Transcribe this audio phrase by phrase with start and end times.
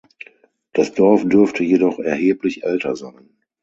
[0.73, 3.37] Das Dorf dürfte jedoch erheblich älter sein.